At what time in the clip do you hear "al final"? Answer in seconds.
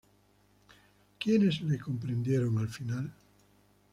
2.57-3.13